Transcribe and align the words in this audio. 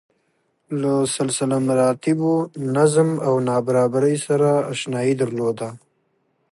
له 0.81 0.93
سلسله 1.15 1.55
مراتبو، 1.67 2.33
نظم 2.77 3.09
او 3.27 3.33
نابرابرۍ 3.47 4.15
سره 4.27 4.49
اشنايي 4.73 5.13
درلوده. 5.21 5.69